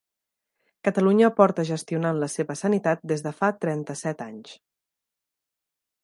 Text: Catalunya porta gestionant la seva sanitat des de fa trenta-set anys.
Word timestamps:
Catalunya 0.87 1.27
porta 1.39 1.65
gestionant 1.69 2.21
la 2.23 2.29
seva 2.35 2.55
sanitat 2.61 3.05
des 3.11 3.23
de 3.27 3.33
fa 3.41 3.49
trenta-set 3.65 4.25
anys. 4.29 4.55